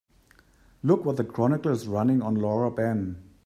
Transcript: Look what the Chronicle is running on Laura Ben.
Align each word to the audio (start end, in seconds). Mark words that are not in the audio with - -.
Look 0.81 1.05
what 1.05 1.17
the 1.17 1.23
Chronicle 1.23 1.71
is 1.71 1.87
running 1.87 2.23
on 2.23 2.33
Laura 2.33 2.71
Ben. 2.71 3.21